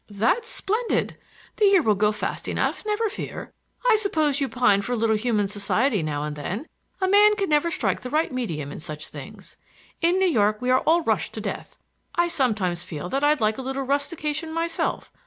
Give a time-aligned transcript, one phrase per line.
[0.09, 1.15] "That's splendid.
[1.57, 3.53] The year will go fast enough, never fear.
[3.87, 6.65] I suppose you pine for a little human society now and then.
[6.99, 9.57] A man can never strike the right medium in such things.
[10.01, 11.77] In New York we are all rushed to death.
[12.15, 15.11] I sometimes feel that I'd like a little rustication myself.